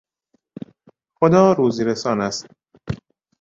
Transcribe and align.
خدا 1.15 1.53
روزیرسان 1.53 2.21
است. 2.21 2.47